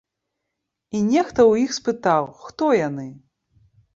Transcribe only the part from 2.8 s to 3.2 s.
яны.